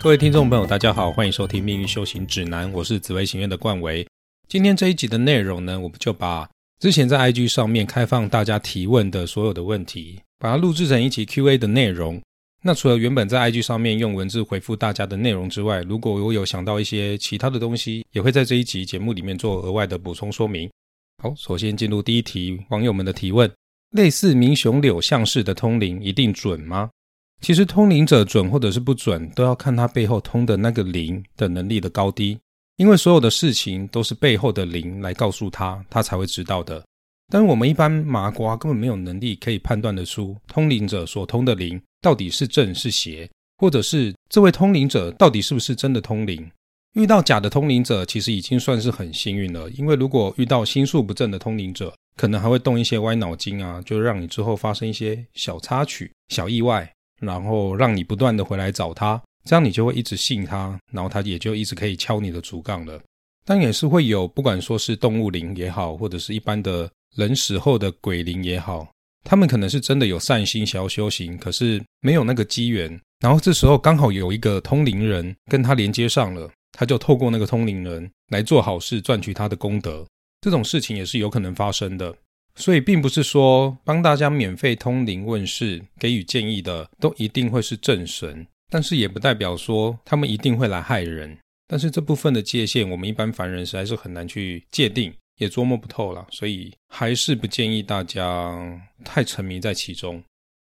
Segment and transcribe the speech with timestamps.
[0.00, 4.06] 各位听众朋友，大家好，欢迎收听《命运修行指南》，我是紫薇行院的冠维。
[4.46, 12.22] 今天这一集的内容呢，我们就把之前在 IG 上面开放大家提问的所有的问题，把它录制成一集 Q&A 的内容。
[12.62, 20.70] 那除了原本在 IG 上面用文字回复大家的内容之外，如果我有想到一些其他的东西，也会在这一集节目里面做额外的补充说明。
[21.20, 23.50] 好，首先进入第一题，网友们的提问：
[23.90, 26.88] 类似明雄柳相式的通灵一定准吗？
[27.40, 32.38] 其实通灵者准或者是不准，都要看他背后通的那个灵的能力的高低。
[32.76, 36.84] 因为所有的事情都是背后的灵来告诉他，他才会知道的。
[37.30, 46.50] 但我们一般麻瓜根本没有能力可以判断得出通灵者所通的灵到底是正是邪，或者是这位通灵者到底是不是真的通灵。
[46.94, 49.68] 遇到假的通灵者，其实已经算是很幸运了。
[49.70, 56.90] 因为如果遇到心术不正的通灵者，可能还会动一些歪脑筋啊，就让你之后发生一些小插曲、小意外。
[57.20, 63.00] 然后让你不断的回来找他，这样你就会一直信他，然后他也就一直可以敲你的竹杠了。
[63.44, 68.86] 但也是会有，不管说是动物灵也好，或者是一般的人死后的鬼灵也好，
[69.24, 73.00] 他们可能是真的有善心想要修行，可是没有那个机缘。
[73.20, 80.06] 然后这时候刚好有一个通灵人跟他连接上了，他就透过那个通灵人来做好事，赚取他的功德。
[80.40, 82.14] 这种事情也是有可能发生的。
[82.58, 91.38] 所以，并不是说帮大家免费通灵问事、给予建议的都一定会是正神，但是也不代表说他们一定会来害人。
[91.68, 96.26] 但是这部分的界限，我们一般凡人实在是很难去界定，也捉摸不透了。
[96.30, 98.58] 所以，还是不建议大家
[99.04, 100.20] 太沉迷在其中。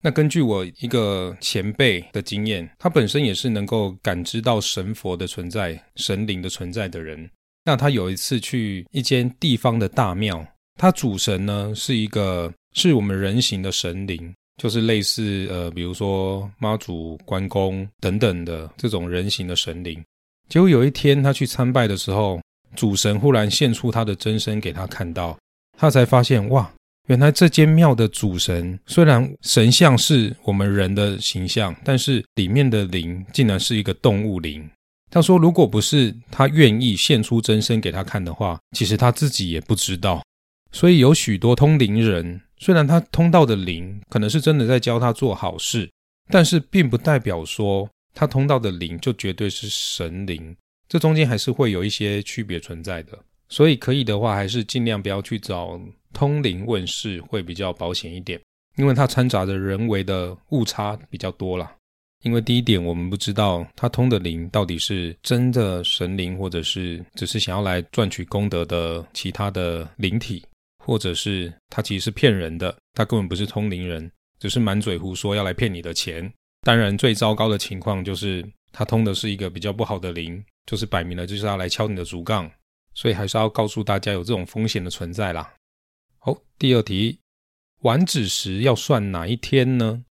[0.02, 7.30] 那根据我一个前辈的经验，他本身也是能够感知到神佛的存在、神灵的存在的人。
[7.64, 10.46] 那他有一次去一间地方的大庙。
[10.76, 20.02] 它主神呢是一个是我们人形的神灵，就是类似呃，比如说妈祖、关公等等的这种人形的神灵。
[20.48, 22.40] 结果有一天他去参拜的时候，
[22.76, 25.38] 主神忽然现出他的真身给他看到，
[25.78, 26.70] 他才发现哇，
[27.06, 34.68] 原来这间庙的主神虽然神像是我们人的形象，但是里面的灵竟然是一个动物灵。
[35.10, 40.20] 他说，如果不是他愿意现出真身给他看的话，其实他自己也不知道。
[40.74, 45.88] 所以有许多通灵人，虽然他通道的灵可能是真的在教他做好事，
[46.28, 50.54] 但是并不代表说他通道的灵就绝对是神灵，
[50.88, 53.16] 这中间还是会有一些区别存在的。
[53.48, 55.80] 所以可以的话，还是尽量不要去找
[56.12, 58.40] 通灵问事，会比较保险一点，
[58.76, 61.72] 因为它掺杂着人为的误差比较多啦。
[62.24, 70.42] 因为第一点，我们不知道他通的灵到底是真的神灵，或者是只是想要来赚取功德的其他的灵体。
[70.84, 76.32] 或者是他其实是骗人的，他根本不是通灵人，只是满嘴胡说要来骗你的钱。
[76.60, 82.50] 当然，最糟糕的情况就是他通的是一个比较不好的灵，就是摆明了就是要来敲你的竹杠。
[82.94, 85.52] 所以还是要告诉大家有这种风险的存在啦。
[86.20, 87.18] 好，第二题，
[87.80, 90.04] 晚子时要算哪一天呢？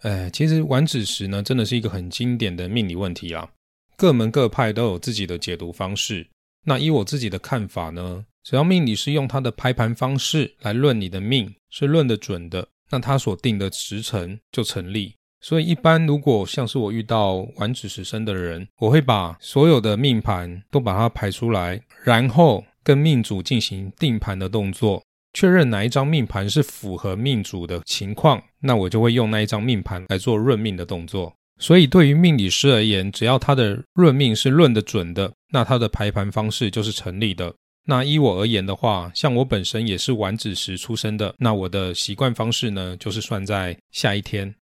[0.00, 3.48] 哎，其实晚子时呢，真的是一个很经典的命理问题啦。
[3.96, 6.26] 各门各派都有自己的解读方式。
[6.64, 8.26] 那以我自己的看法呢？
[8.44, 15.14] 只要命理师用他的排盘方式来论你的命，是论得准的，那他所定的时辰就成立。
[15.40, 31.34] 所以一般如果像是我遇到晚子时生的人，我会把所有的命盘都把它排出来，然后跟命主进行定盘的动作，确认哪一张命盘是符合命主的情况，那我就会用那一张命盘来做论命的动作。
[31.58, 37.54] 所以对于命理师而言，只要他的论命是论得准的，那他的排盘方式就是成立的。
[37.86, 44.54] 那依我而言的话，像我本身也是晚子时出生的，那我的习惯方式呢，就是算在下一天。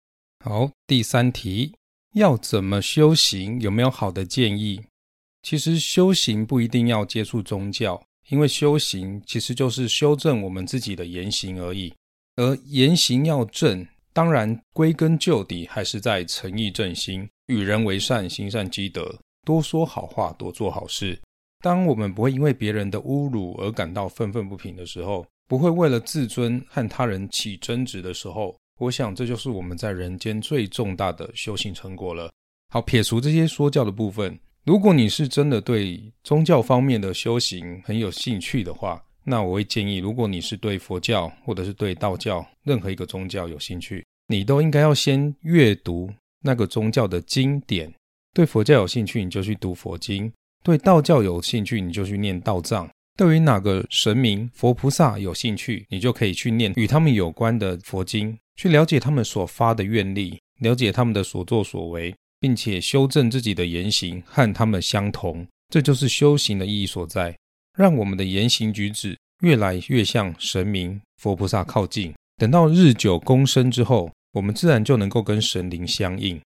[0.44, 1.72] 好，第三题，
[2.14, 3.60] 要怎么修行？
[3.60, 4.80] 有没有好的建议？
[5.42, 11.94] 其实修行不一定要接触宗教，因为修行其实就是修正我们自己的言行而已。
[12.34, 21.20] 而言行要正，当然归根究底还是在诚意正心，与人为善，行善积德，多说好话，多做好事。
[21.62, 32.30] 当我们不会因为别人的侮辱而感到愤愤不平的时候，不会为了自尊和他人起争执的时候，我想这就是我们在人间最重大的修行成果了。
[32.70, 47.92] 好，撇除这些说教的部分，如果你是真的对宗教方面的修行很有兴趣的话，那我会建议，如果你是对佛教或者是对道教任何一个宗教有兴趣，你都应该要先阅读那个宗教的经典。
[48.34, 50.32] 对佛教有兴趣，你就去读佛经。
[50.62, 52.86] 对道教有兴趣，你就去念道藏；
[53.16, 62.14] 对于哪个神明、佛菩萨有兴趣，你就可以去念与他们有关的佛经，去了解他们所发的愿力，了解他们的所作所为。
[62.42, 67.38] 并且修正自己的言行和他们相同，这就是修行的意义所在，
[67.78, 72.12] 让我们的言行举止越来越向神明、佛菩萨靠近。
[72.38, 76.40] 等到日久功深之后，我们自然就能够跟神灵相应。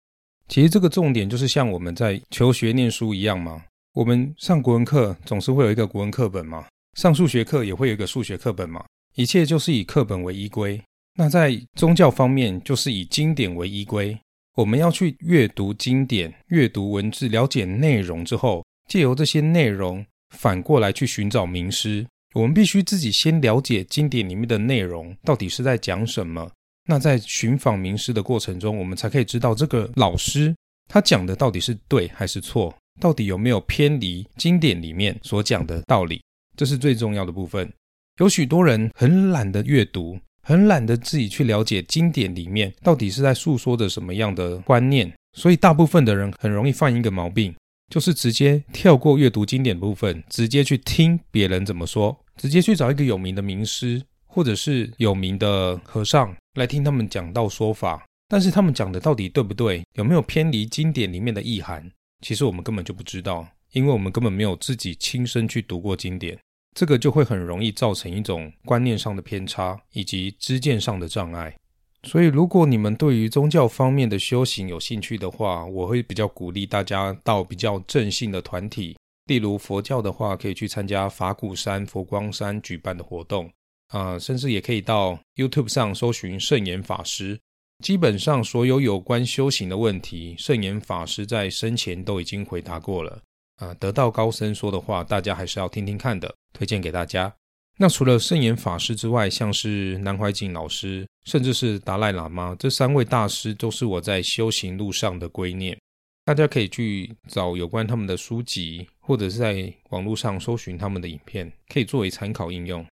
[0.48, 3.64] 其实这个重点就是像我们在求学念书一样嘛，
[3.96, 6.66] 我们上国文课总是会有一个国文课本嘛，
[6.98, 8.84] 上数学课也会有一个数学课本嘛，
[9.14, 10.78] 一切就是以课本为依归。
[11.14, 14.14] 那在宗教方面，就是以经典为依归。
[14.54, 22.06] 我们要去阅读经典、阅读文字，了解内容之后，借由这些内容反过来去寻找名师。
[22.34, 26.46] 我们必须自己先了解经典里面的内容到底是在讲什么。
[26.84, 30.54] 那在寻访名师的过程中，我们才可以知道这个老师
[30.86, 36.22] 他讲的到底是对还是错，到底有没有偏离经典里面所讲的道理，
[36.56, 37.72] 这是最重要的部分。
[38.18, 40.18] 有许多人很懒得阅读。
[40.48, 47.52] 很懒得自己去了解经典里面到底是在诉说着什么样的观念，所以大部分的人很容易犯一个毛病，
[47.92, 58.06] 就是直接跳过阅读经典部分，直接去听别人怎么说，直接去找一个有名的名师或者是有名的和尚来听他们讲道说法。
[58.28, 61.90] 但是他们讲的到底对不对，有没有偏离经典里面的意涵，
[62.20, 66.38] 其实我们根本就不知道，因为我们根本没有自己亲身去读过经典。
[66.74, 71.56] 这个就会很容易造成一种观念上的偏差，以及知见上的障碍。
[72.02, 83.50] 所以，如果你们对于宗教方面的修行有兴趣的话，我会比较鼓励大家到比较正信的团体，例如佛教的话，可以去参加法鼓山、佛光山举办的活动
[83.88, 87.40] 啊，甚至也可以到 YouTube 上搜寻圣严法师。
[87.84, 93.20] 基本上，所有有关修行的问题，圣严法师在生前都已经回答过了。
[93.56, 97.32] 啊，得道高僧说的话，大家还是要听听看的，推荐给大家。
[97.78, 105.78] 那除了圣严法师之外，像是南怀瑾老师，甚至是达赖喇嘛，这三位大师都是我在修行路上的归念。
[106.24, 112.84] 大家可以去找有关他们的书籍，或者是在网络上搜寻他们的影片，可以作为参考应用。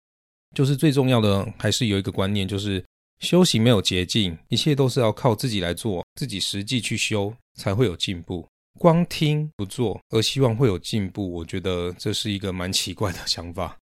[0.54, 2.84] 就是最重要的，还是有一个观念，就是
[3.22, 8.46] 修行没有捷径，一切都是要靠自己来做，自己实际去修，才会有进步。
[8.80, 13.78] 光听不做，而希望会有进步，我觉得这是一个蛮奇怪的想法。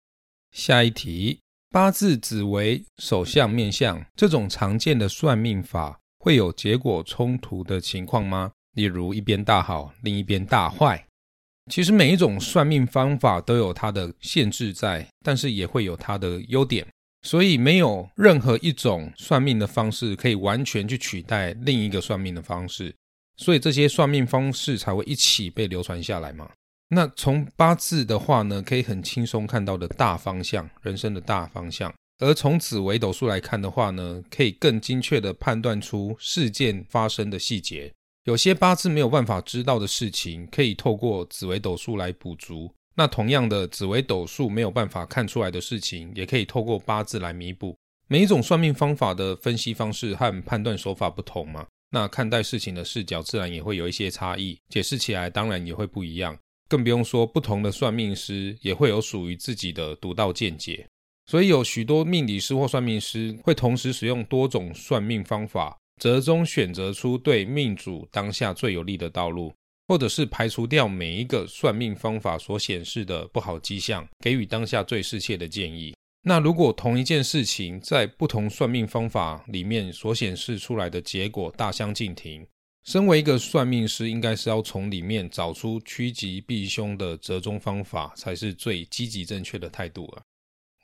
[0.53, 1.41] 下一题，
[1.71, 8.53] 八字紫微手相面相这种常见的算命法，会有结果冲突的情况吗？
[8.75, 11.05] 例如一边大好，另一边大坏。
[11.73, 16.87] 其实每一种算命方法都有它的限制在，但是也会有它的优点，
[17.25, 22.95] 所以没有任何一种算命的方式可以完全去取代另一个算命的方式。
[23.37, 26.49] 所以这些算命方式才会一起被流传下来嘛？
[26.91, 37.93] 那从八字的话呢，可以很轻松看到的大方向，人生的大方向；而从紫微斗数来看的话呢，可以更精确的判断出事件发生的细节。
[38.25, 42.73] 有些八字没有办法知道的事情，可以透过紫微斗数来补足。
[42.97, 47.77] 那同样的，紫微斗数没有办法看出来的事情，也可以透过八字来弥补。
[48.07, 51.67] 每一种算命方法的分析方式和判断手法不同嘛？
[51.91, 56.37] 那看待事情的视角自然也会有一些差异，解释起来当然也会不一样，
[56.69, 60.87] 更不用说不同的算命师也会有属于自己的独到见解。
[61.27, 69.55] 所以有许多命理师或算命师会同时使用多种算命方法，折中选择出对命主当下最有利的道路，
[69.87, 75.95] 或者是排除掉每一个算命方法所显示的不好迹象，给予当下最适切的建议。
[76.23, 82.47] 那如果同一件事情在不同算命方法里面所显示出来的结果大相径庭，
[82.85, 90.23] 身为一个算命师，应该是要从里面找出趋吉避凶的折中方法，才是最积极正确的态度啊。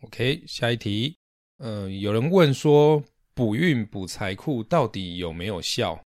[0.03, 1.17] OK，下一题，
[1.59, 3.03] 呃，有人问说
[3.35, 5.99] 补运补财库到底有没有效？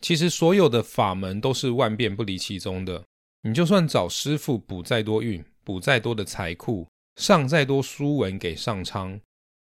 [0.00, 3.04] 其实所有的法门都是万变不离其宗的，
[3.42, 6.86] 你就算找师傅补再多运，补再多的财库。
[7.16, 9.20] 上再多书文给上苍，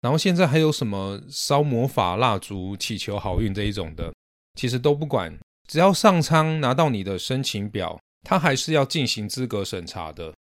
[0.01, 4.13] 然后现在还有什么烧魔法蜡烛祈求好运这一种的，
[4.55, 10.33] 其实都不管，只要上苍拿到你的申请表，他还是要进行资格审查的。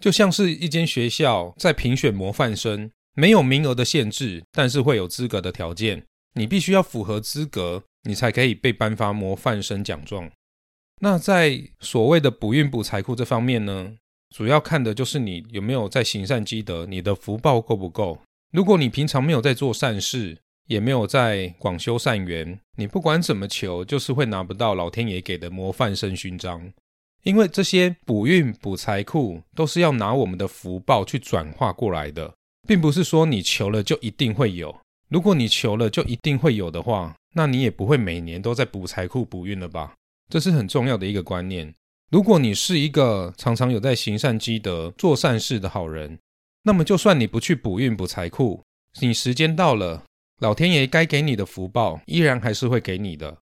[0.00, 6.04] 就像是一间学校在评选模范生，没有名额的限制，但是会有资格的条件，
[6.34, 10.30] 你必须要符合资格，你才可以被颁发模范生奖状。
[11.02, 13.92] 那在所谓的补运补财库这方面呢？
[14.34, 18.18] 主要看的就是你有没有在行善积德，你的福报够不够。
[18.50, 26.72] 如果你平常没有在做善事，也没有在广修善缘，你不管怎么求，就是会拿不到老天爷给的模范生勋章。
[27.24, 32.34] 因为这些补运补财库都是要拿我们的福报去转化过来的，
[32.66, 34.74] 并不是说你求了就一定会有。
[35.08, 39.94] 如果你求了就一定会有的话，那你也不会每年都在补财库补运了吧？
[40.28, 41.74] 这是很重要的一个观念。
[42.10, 46.18] 如果你是一个常常有在行善积德、做善事的好人，
[46.62, 48.62] 那么就算你不去补运补财库，
[49.00, 50.04] 你时间到了，
[50.40, 53.38] 老天爷该给你的福报依然还是会给你的。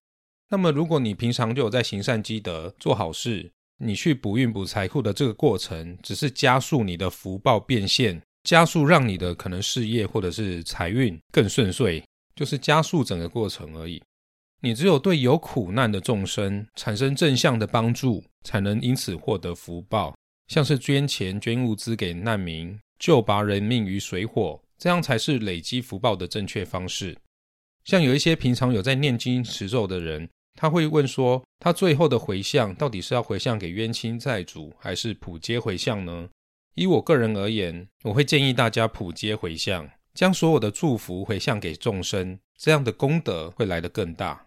[0.49, 12.01] 那么如果你平常就有在行善积德、做好事，你去补运补财库的这个过程，只是加速你的福报变现，加速让你的可能事业或者是财运更顺遂，
[12.33, 14.01] 就是加速整个过程而已。
[14.61, 20.15] 你只有对有苦难的众生产生正向的帮助，才能因此获得福报。
[20.47, 27.17] 像是捐钱、捐物资给难民，救拔人命于水火，这样才是累积福报的正确方式。
[27.83, 36.29] 像有一些平常有在念经持咒的人，他会问说：他最后的回向到底是要回向给冤亲债主，还是普皆回向呢？
[36.77, 44.45] 以我个人而言，我会建议大家普皆回向，将所有的祝福回向给众生，这样的功德会来得更大。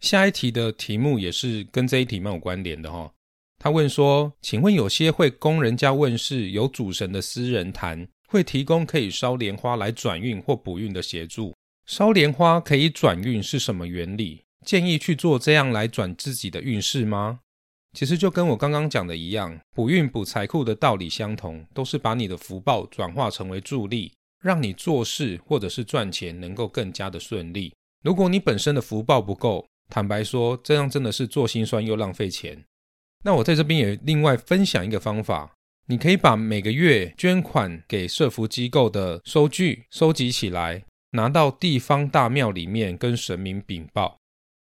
[0.00, 3.12] 下一题的题目也是跟这一题蛮有关联的哈。
[3.60, 11.54] 他问说：“请问有些会供人家问世有主神的私人坛，会提供可以烧莲花来转运或补运的协助？
[11.86, 14.42] 烧莲花可以转运是什么原理？
[14.66, 17.40] 建议去做这样来转自己的运势吗？”
[17.92, 27.74] 其实就跟我刚刚讲的一样，补运补财库的道理相同，都是把你的福报转化成为助力，让你做事或者是赚钱能够更加的顺利。
[28.04, 32.64] 如果你本身的福报不够，坦白说，这样真的是做心酸又浪费钱。
[33.24, 35.52] 那我在这边也另外分享一个方法，
[35.88, 44.19] 你可以把每个月捐款给社福机构的收据收集起来，拿到地方大庙里面跟神明禀报。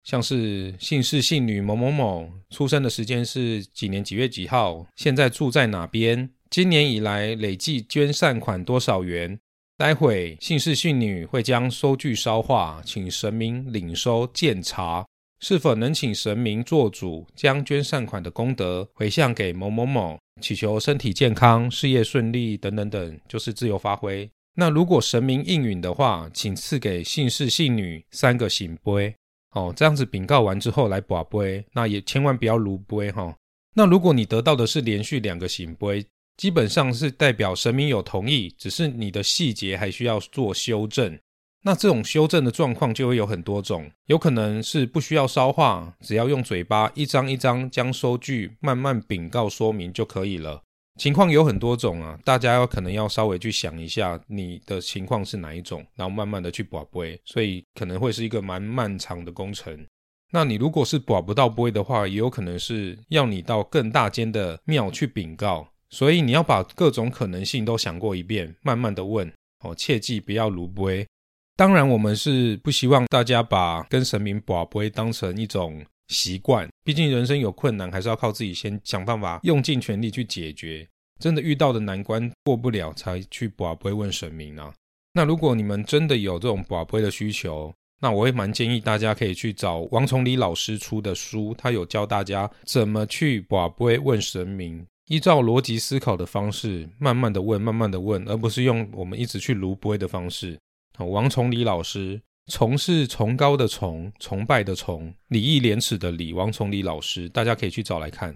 [0.08, 9.38] 像是姓氏姓女某某某，出生的时间是几年几月几号，现在住在哪边，今年以来累计捐善款多少元。
[9.76, 15.06] 待会姓氏姓女会将收据烧化，请神明领收鉴查。
[15.42, 24.30] 是否能请神明做主，将捐善款的功德回向给某某某，祈求身体健康、事业顺利等等等，就是自由发挥。
[24.56, 29.14] 那如果神明应允的话，请赐给姓氏姓女三个醒杯。
[29.58, 33.36] 哦，这样子禀告完之后来把杯，那也千万不要卢杯哈。
[33.74, 36.06] 那如果你得到的是连续两个醒杯，
[36.38, 41.18] 基本上是代表神明有同意，只是你的细节还需要做修正。
[41.64, 50.62] 那这种修正的状况就会有很多种，有可能是不需要烧化，只要用嘴巴一张一张将收据慢慢禀告说明就可以了。
[50.98, 59.86] 情况有很多种啊，大家要可能要稍微去想一下你的情况是哪一种，然后慢慢的去保杯，所以可能会是一个蛮漫长的工程。
[60.32, 69.32] 那你如果是保不到杯的话，也有可能是要你到更大间的庙去禀告，所以你要把各种可能性都想过一遍，慢慢的问
[69.64, 71.08] 哦，切记不要卢杯。
[71.56, 76.68] 当然，我们是不希望大家把跟神明保杯当成一种习惯。
[76.84, 80.88] 毕竟人生有困难，还是要靠自己先想办法，用尽全力去解决。
[81.20, 84.74] 真的遇到的难关过不了，才去保杯问神明啊。
[85.14, 100.60] 那如果你们真的有这种保杯的需求，那我会蛮建议大家可以去找王崇礼老师出的书，他有教大家怎么去保杯问神明，依照逻辑思考的方式，慢慢的问，慢慢的问，而不是用我们一直去卢杯的方式。
[101.00, 106.32] 王崇礼老师，崇是崇高的崇，崇拜的崇，礼义廉耻的礼。
[106.32, 108.36] 王崇礼老师，大家可以去找来看。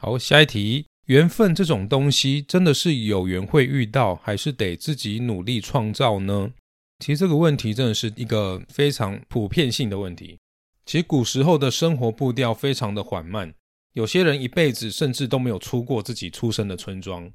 [0.00, 6.50] 好，下一题，缘分这种东西，真的是有缘会遇到，还是得自己努力创造呢？
[6.98, 10.38] 其实这个问题真的是一个非常普遍性的问题。
[10.84, 13.54] 其实古时候的生活步调非常的缓慢，
[13.94, 17.30] 有些人一辈子甚至都没有出过自己出生的村庄。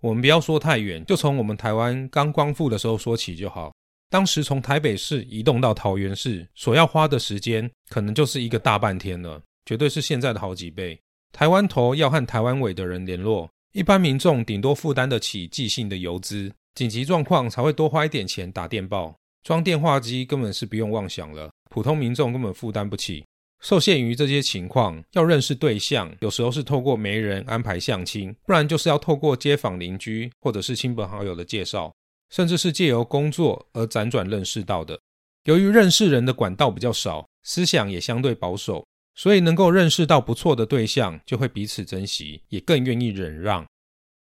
[0.00, 3.72] 我们不要说太远，就从我们台湾刚光复的时候说起就好。
[4.10, 10.98] 当时从台北市移动到桃园市，所要花的时间可能就是一个大半天了，绝对是现在的好几倍。
[11.32, 19.14] 台湾头要和台湾尾的人联络，一般民众顶多负担得起寄信的邮资，紧急状况才会多花一点钱打电报。
[19.42, 23.24] 装电话机根本是不用妄想了，普通民众根本负担不起。
[23.60, 31.92] 受限于这些情况，要认识对象，有时候是透过媒人安排相亲，不然就是要透过街坊邻居或者是亲朋好友的介绍。
[32.30, 34.98] 甚至是借由工作而辗转认识到的。
[35.44, 43.66] 由于认识人的管道比较少，思想也相对保守，所以能够认识到不错的对象，就会彼此珍惜，也更愿意忍让。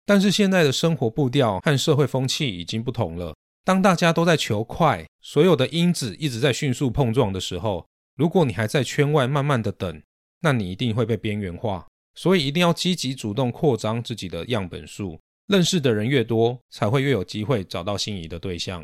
[0.05, 3.33] 但是现在的生活步调和社会风气已经不同了。
[3.63, 7.85] 当大家都在求快，所有的因子一直在迅速碰撞的时候，
[8.17, 10.01] 如果你还在圈外慢慢的等，
[10.41, 11.87] 那你一定会被边缘化。
[12.15, 15.19] 所以一定要积极主动扩张自己的样本数。
[15.53, 18.83] 认识的人越多，才会越有机会找到心仪的对象。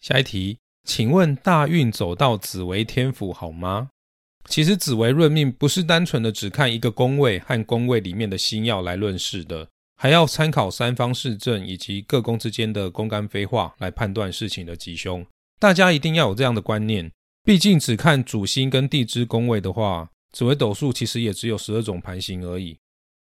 [0.00, 3.90] 下一题，请问大运走到紫微天府好吗？
[4.48, 15.24] 其实紫微论命不是单纯的只看一个宫位和宫位里面的星耀来论事的，还要参考三方四正以及各宫之间的宫干飞化来判断事情的吉凶。
[15.60, 17.12] 大家一定要有这样的观念，
[17.44, 22.78] 毕竟只看主星跟地支宫位的话，紫微斗数其实也只有十二种盘形而已。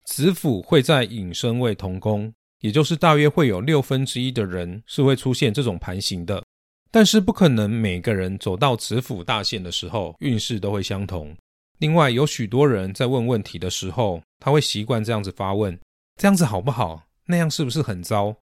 [0.06, 6.42] 子府会在引申位同宫，也就是大约会有六分之一的人是会出现这种盘形的。
[6.90, 11.36] 但是不可能每个人走到子府大限的时候运势都会相同。
[11.80, 15.78] 另外，有许多人在问问题的时候，他会习惯这样子发问：
[16.16, 17.04] 这样子好不好？
[17.26, 18.34] 那样是不是很糟？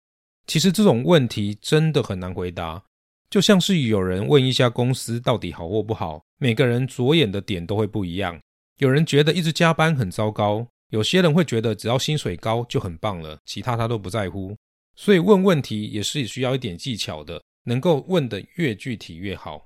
[0.46, 2.84] 其实这种问题真的很难回答。
[3.32, 8.40] 就像是有人问一家公司到底好或不好，每个人着眼的点都会不一样。
[8.78, 14.56] 有人觉得一直加班很糟糕，有些人会觉得只要薪水高就很棒了，其他他都不在乎。
[14.96, 17.42] 所以问问题也是需要一点技巧的。
[17.64, 19.64] 能够问的越具体越好。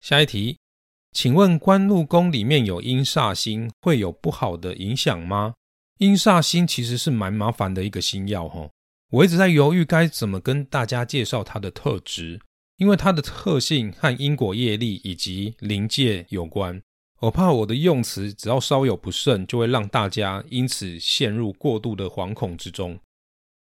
[0.00, 0.56] 下一题，
[1.12, 5.52] 请问官禄宫里面有阴煞星，会有不好的影响吗？
[5.98, 8.70] 阴煞星其实是蛮麻烦的一个星耀哈，
[9.10, 12.40] 我一直在犹豫该怎么跟大家介绍它的特质，
[12.78, 16.80] 因为它的特性和因果业力以及灵界有关，
[17.20, 22.98] 我怕我的用词只要稍有不慎，就会让大家因此陷入过度的惶恐之中。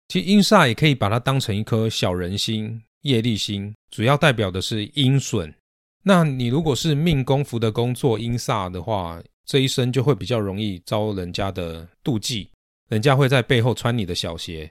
[0.09, 2.83] 其实阴煞也可以把它当成一颗小人星。
[3.03, 5.55] 业力心主要代表的是阴损，
[6.03, 12.51] 那你如果是命宫福的工作阴煞的话，这一生就会比较容易遭人家的妒忌，
[12.91, 14.71] 人家会在背后穿你的小鞋。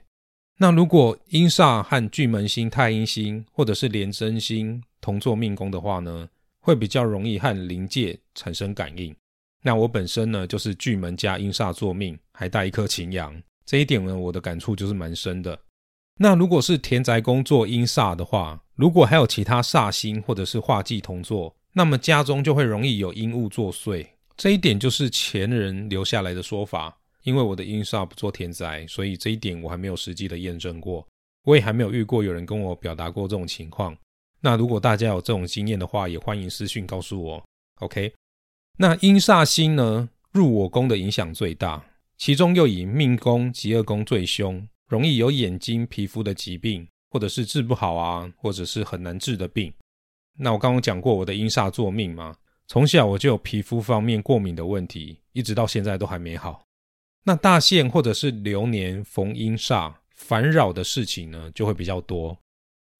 [0.58, 6.28] 那如果阴煞和巨门星、太阴星或者是廉贞星同做命宫的话呢，
[6.60, 9.14] 会比较容易和灵界产生感应。
[9.62, 15.58] 那我本身呢就是巨门加阴煞作命，还带一颗擎羊，这一点呢我的感触就是蛮深的。
[16.18, 24.06] 那如果是田宅宫做阴煞的话，如果还有其他煞星或者是化忌同坐，那么家中就会容易有阴物作祟。
[24.36, 26.96] 这一点就是前人留下来的说法。
[27.22, 31.06] 因为我的阴煞不做田宅，所以这一点我还没有实际的验证过，
[31.44, 33.94] 我也还没有遇过有人跟我表达过这种情况。
[34.40, 37.44] 那如果大家有这种经验的话，也欢迎私讯告诉我。
[37.80, 38.12] OK，
[38.78, 41.84] 那阴煞星呢入我宫的影响最大，
[42.16, 44.66] 其中又以命宫、极恶宫最凶。
[44.88, 49.72] 容易有眼睛、皮肤的疾病，或者是治不好啊，或者是很难治的病。
[50.36, 52.34] 那我刚刚讲过我的阴煞作命嘛，
[52.66, 56.64] 从小我就有皮肤方面过敏的问题，一直到现在都还没好。
[57.22, 62.36] 那大限或者是流年逢阴煞，烦扰的事情呢就会比较多。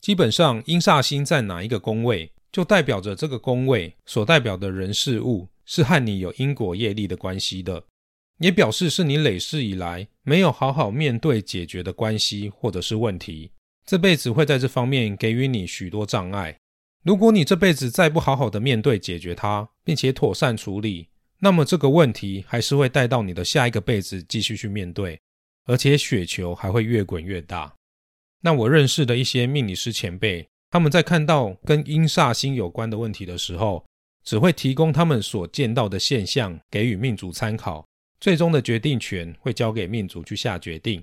[0.01, 7.85] 基本上阴煞星在哪一个宫位，就代表着这个宫位所代表的人事物是和你有因果业力的关系的。
[8.39, 13.51] 也表示是你累世以来没有好好面对解决的关系或者是问题，
[13.85, 16.57] 这辈子会在这方面给予你许多障碍。
[17.05, 21.09] 如果你这辈子再不好好的面对解决它，并且妥善处理，
[21.41, 25.21] 那么这个问题还是会带到你的下一个辈子继续去面对，
[25.67, 27.75] 而且雪球还会越滚越大。
[28.41, 33.85] 那我认识的一些命理师前辈，他们在看到跟阴煞星有关的问题的时候，
[34.25, 37.85] 只会提供他们所见到的现象，给予命主参考。
[38.21, 41.03] 最终的决定权会交给命主去下决定。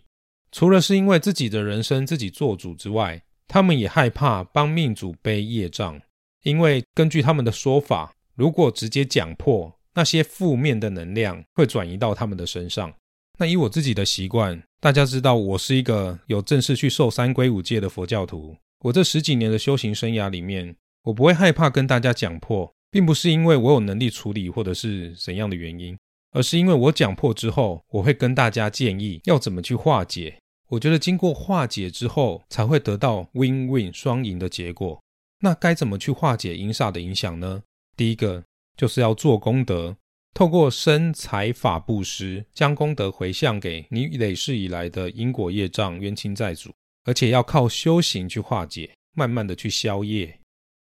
[0.51, 5.99] 除了是因为自己的人生自己做主之外，他们也害怕帮命主背业障，
[6.43, 12.93] 因为根据他们的说法，如果直接讲破那些负面的能量，会转移到他们的身上。
[13.39, 18.55] 那以我自己的习惯，大家知道我是一个有正式去受三皈五戒的佛教徒。
[18.81, 25.97] 我这十几年的修行生涯里面，我不会害怕跟大家讲破，并不是因为我有能力处理或者是怎样的原因。
[26.31, 30.37] 而是因为我讲破之后，我会跟大家建议要怎么去化解。
[30.69, 35.01] 我觉得经过化解之后，才会得到 win-win 双赢的结果。
[35.39, 37.63] 那该怎么去化解阴煞的影响呢？
[37.95, 38.43] 第一个
[38.75, 39.95] 就是要做功德，
[40.37, 46.71] 透过身财法布施，将功德回向给你累世以来的因果业障、冤亲债主，
[47.05, 50.39] 而且要靠修行去化解，慢慢的去消业。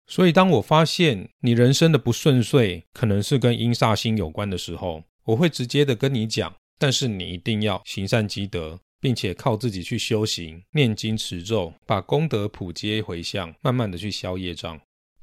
[0.09, 14.79] 所以，当我发现你人生的不顺遂可能是跟阴煞星有关的时候，我会直接的跟你讲，但是你一定要行善积德，并且靠自己去修行、念经持咒，把功德普接回向，慢慢的去消业障。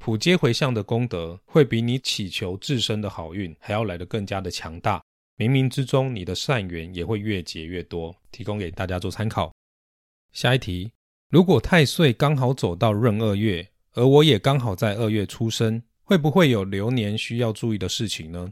[0.05, 5.01] 普接回向的功德会比你祈求自身的好运还要来得更加的强大。
[5.37, 8.13] 冥冥之中，你的善缘也会越结越多。
[8.29, 9.53] 提供给大家做参考。
[10.33, 10.91] 下一题：
[11.29, 18.51] 如果太岁刚好走到闰二月，而我也刚好在二月出生，会不会有流年需要注意的事情呢？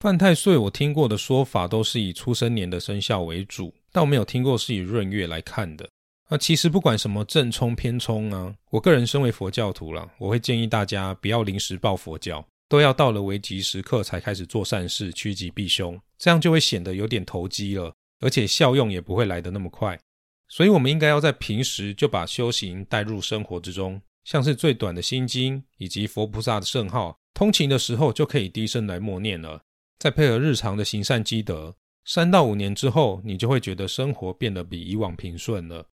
[0.00, 5.88] 犯太岁，我听过的说法都是以出生年的生肖为主，但我没有听过是以闰月来看的。
[6.30, 19.98] 那其实不管什么正冲偏冲啊，我个人身为佛教徒了，我会建议大家不要临时抱佛脚，都要到了危急时刻才开始做善事，趋吉避凶，这样就会显得有点投机了，而且效用也不会来得那么快。
[20.50, 29.62] 所以，我们应该要在平时就把修行带入生活之中，像是最短的心经以及佛菩萨的圣号，通勤的时候就可以低声来默念了。
[29.98, 35.86] 再配合日常的行善积德，三到五年之后，你就会觉得生活变得比以往平顺了。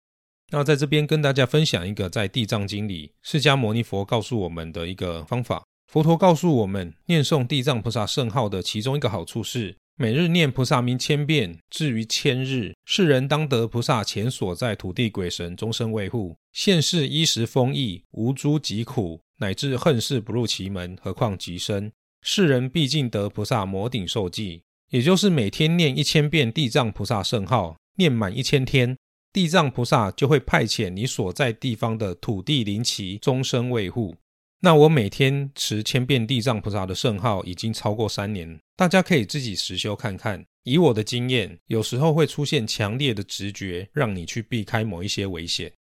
[0.53, 5.63] 那在这边跟大家分享一个在《地藏经》里，释迦牟尼佛告诉我们的一个方法。
[5.91, 21.91] 佛陀告诉我们，念诵地藏菩萨圣号的其中一个好处是，每日念菩萨名千遍，至于千日，世人当得菩萨前所在土地鬼神终身维护，现世衣食丰溢，无诸疾苦，乃至恨事不入其门，何况极深。
[22.21, 24.61] 世人毕竟得菩萨摩顶受记，
[24.91, 28.95] 也就是每天念一千遍地藏菩萨圣号，念满一千天，
[29.33, 34.15] 地藏菩萨就会派遣你所在地方的土地灵旗终身卫护。
[34.61, 40.45] 那我每天持千遍地藏菩萨的圣号已经超过三年，大家可以自己实修看看。
[40.63, 45.73] 以我的经验，有时候会出现强烈的直觉，让你去避开某一些危险。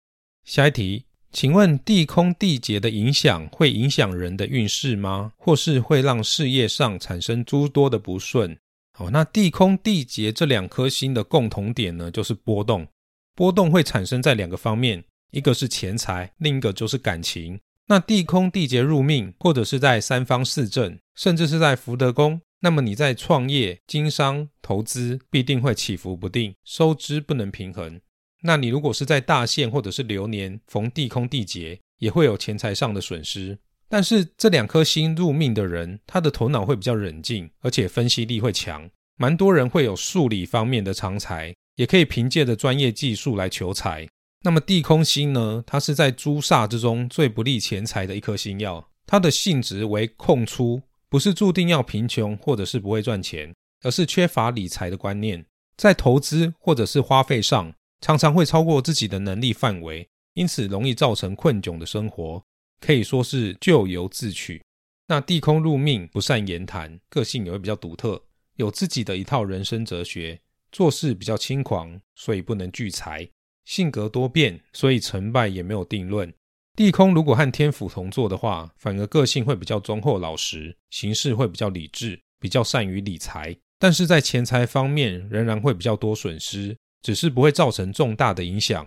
[0.45, 1.05] 下一题。
[1.35, 5.33] 请问地空地劫的影响会影响人的运势吗？
[5.38, 8.55] 或是会让事业上产生诸多的不顺？
[8.93, 12.87] 好，那地空地劫这两颗星的共同点呢，就是波动。
[13.35, 17.61] 波动会产生在两个方面，一个是钱财，另一个就是感情。
[17.87, 28.01] 那地空地劫入命，或者是在三方四正，甚至是在福德宫，那么你在创业、经商、投资必定会起伏不定，收支不能平衡。
[28.42, 33.59] 那你如果是在大限或者是流年逢地空地劫，也会有钱财上的损失。
[33.88, 38.90] 但是这两颗星入命的人，他的头脑会比较冷静，而且分析力会强。
[39.16, 44.09] 蛮多人会有数理方面的长才，也可以凭借着专业技术来求财。
[44.45, 45.63] 那么地空星呢？
[45.67, 55.45] 它是在诸煞之中最不利钱财的一颗星耀，它的性质为空出，不是注定要贫穷或者是不会赚钱，而是缺乏理财的观念，
[55.77, 57.73] 在投资或者是花费上。
[58.01, 62.43] 常常会超过自己的能力范围，因此容易造成困窘的生活，
[62.81, 64.61] 可以说是咎由自取。
[65.07, 68.21] 那地空入命，不善言谈，个性也会比较独特，
[68.57, 70.41] 有自己的一套人生哲学，
[70.73, 73.29] 做事比较轻狂，所以不能聚财。
[73.65, 76.35] 性格多变，所以成败也没有定论。
[76.75, 86.77] 地空如果和天府同坐的话，反而个性会比较忠厚老实，行事会比较理智，比较善于理财，但是在钱财方面仍然会比较多损失。
[87.03, 88.87] 只是不会造成重大的影响，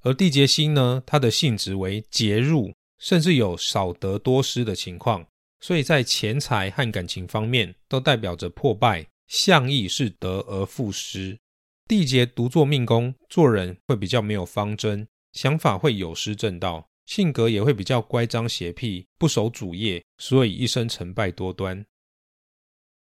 [0.00, 5.26] 而地劫星呢，它的性质为劫入，甚至有少得多失的情况，
[5.60, 11.38] 所以在钱财和感情方面都代表着破败，象意是得而复失。
[11.86, 21.86] 地劫独坐命宫，做人会比较没有方针，想法会有失正道，性格也会比较乖张邪僻，不守主业，所以一生成败多端。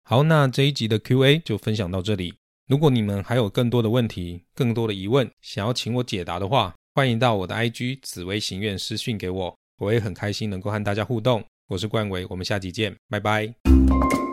[0.03, 2.35] 好，那这一集的 Q&A 就分享到这里。
[2.67, 11.45] 如果你们还有更多的问题、更多的疑问，想要请我解答的话，欢迎到我的 IG 紫薇行院私讯给我，我也很开心能够和大家互动。
[11.69, 14.26] 我是冠伟，我们下集见，拜拜。